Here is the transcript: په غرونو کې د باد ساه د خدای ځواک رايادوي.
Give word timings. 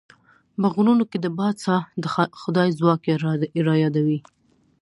په 0.61 0.67
غرونو 0.73 1.03
کې 1.11 1.17
د 1.21 1.27
باد 1.37 1.55
ساه 1.65 1.83
د 2.03 2.05
خدای 2.41 2.69
ځواک 2.79 3.01
رايادوي. 3.67 4.19